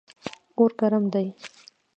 اور 0.57 0.69
ګرم 0.79 1.03
دی. 1.13 1.27